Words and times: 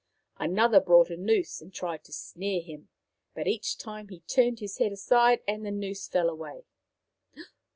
Another 0.39 0.79
brought 0.79 1.11
a 1.11 1.15
noose 1.15 1.61
and 1.61 1.71
tried 1.71 2.03
to 2.05 2.11
snare 2.11 2.59
him, 2.61 2.89
but 3.35 3.45
each 3.45 3.77
time 3.77 4.07
he 4.07 4.21
turned 4.21 4.57
his 4.57 4.79
head 4.79 4.91
aside 4.91 5.43
and 5.47 5.63
the 5.63 5.69
noose 5.69 6.07
fell 6.07 6.27
away. 6.27 6.65